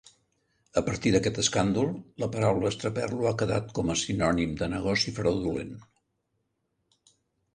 [0.79, 1.89] A partir d'aquest escàndol,
[2.23, 5.75] la paraula estraperlo ha quedat com a sinònim de negoci fraudulent.